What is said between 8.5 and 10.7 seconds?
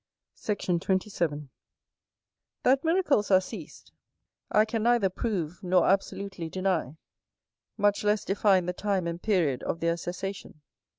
the time and period of their cessation.